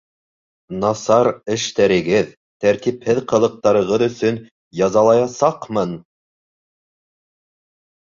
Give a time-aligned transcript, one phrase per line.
[0.83, 2.31] Насар эштәрегеҙ,
[2.65, 4.43] тәртипһеҙ ҡылыҡтарығыҙ өсөн
[4.83, 5.97] язалаясаҡмын!